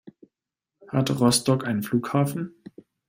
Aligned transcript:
Hat 0.87 1.11
Rostock 1.19 1.63
einen 1.63 1.83
Flughafen? 1.83 2.55